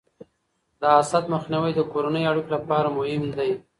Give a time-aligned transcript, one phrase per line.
[0.79, 3.51] د حسد مخنیوی د کورنیو اړیکو لپاره مهم دی.